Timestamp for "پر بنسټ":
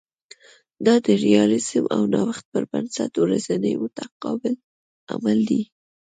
2.51-3.13